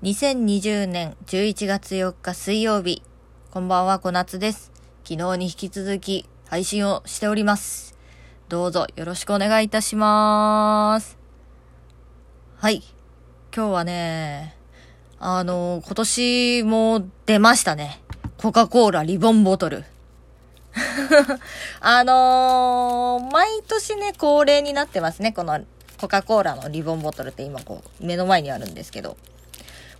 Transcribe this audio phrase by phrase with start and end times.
[0.00, 3.02] 2020年11月4日水曜日。
[3.50, 4.70] こんばんは、小夏です。
[5.02, 7.98] 昨日に引き続き配信をしております。
[8.48, 11.18] どうぞよろしくお願いいたします。
[12.58, 12.84] はい。
[13.52, 14.54] 今日はね、
[15.18, 18.00] あの、今年も出ましたね。
[18.36, 19.84] コカ・コーラリボンボトル。
[21.80, 25.32] あのー毎年ね、恒例になってますね。
[25.32, 25.58] この
[26.00, 29.16] コカ・コーラのリボンボトルって今こう、目の前にあるんですけど。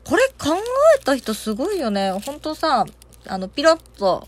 [0.08, 0.56] これ考
[0.98, 2.12] えた人すごいよね。
[2.12, 2.86] ほんとさ、
[3.26, 4.26] あの、ピロッと、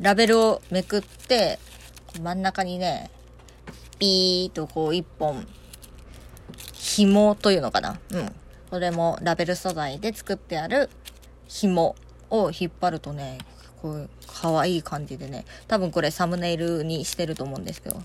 [0.00, 1.60] ラベルをめくって、
[2.20, 3.08] 真ん中にね、
[4.00, 5.46] ピーとこう一本、
[6.72, 8.34] 紐というのかなうん。
[8.68, 10.90] これもラベル素材で作ってある
[11.46, 11.94] 紐
[12.28, 13.38] を引っ張るとね、
[13.80, 18.02] こう、可愛い感じでね、多分これサムネイルにしてると思うんですけど、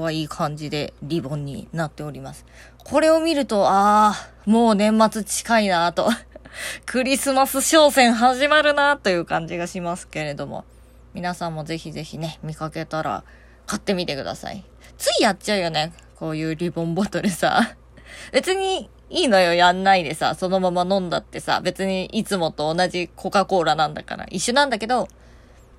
[0.00, 2.46] 可愛い感じでリボンになっております。
[2.78, 6.08] これを見ると、ああ、もう年末近いなと。
[6.86, 10.64] クリスマス商戦始まるなという感じがしますけれども。
[11.12, 13.22] 皆さんもぜひぜひね、見かけたら
[13.66, 14.64] 買ってみてください。
[14.96, 15.92] ついやっちゃうよね。
[16.16, 17.76] こういうリボンボトルさ。
[18.32, 25.08] 別にいいのよ、やんないでさ、そのまま飲んだってさ、別にいつもと同じコカ・コーラなんだから、一緒なんだけど、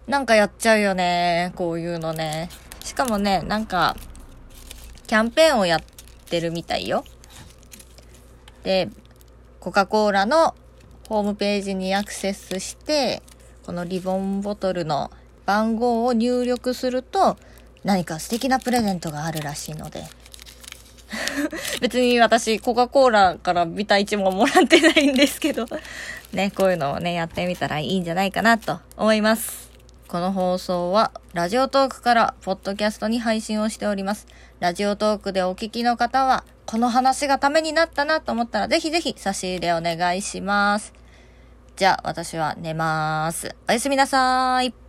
[0.05, 2.49] なんかやっちゃうよね、こういうのね。
[2.83, 3.95] しかもね、なんか、
[5.07, 5.81] キャンペーンをやっ
[6.29, 7.03] てるみたいよ。
[8.63, 8.89] で、
[9.59, 10.55] コカ・コーラの
[11.09, 13.21] ホームページにアクセスして、
[13.65, 15.11] このリボンボトルの
[15.45, 17.37] 番号を入力すると、
[17.83, 20.03] 何か素敵なプレゼントがあるらしいので。
[21.81, 25.65] 別に私、コカ・コーラからビタ1ももらってないんですけど、
[26.31, 29.72] ね、こういうのをね、やってみたらいいんじゃないかなと思います。
[30.13, 34.27] この放送は、ラジオトークから、ポッドキャストに配信をしております。
[34.59, 40.93] ラジオトークでお聞きの方は、この話がためになったなと思ったら、ぜひぜひ差し入れお願いします。
[41.77, 43.55] じゃあ、私は寝ます。
[43.67, 44.82] おやすみなさーい。